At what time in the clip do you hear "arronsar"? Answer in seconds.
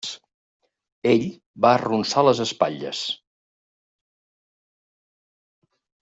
1.79-2.23